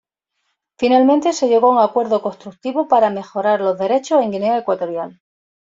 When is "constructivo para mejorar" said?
2.23-3.61